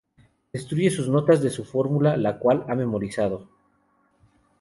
[0.51, 3.47] Destruye sus notas de su fórmula, la cual ha memorizado.